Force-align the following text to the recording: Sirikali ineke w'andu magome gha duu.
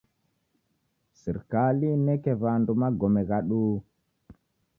Sirikali 1.21 1.85
ineke 1.95 2.31
w'andu 2.41 2.71
magome 2.81 3.21
gha 3.29 3.39
duu. 3.47 3.73